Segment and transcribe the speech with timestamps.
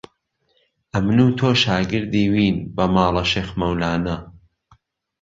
[0.93, 4.15] ئەمن و تۆ شاگردی وین بە ماڵە شێخ مەولانە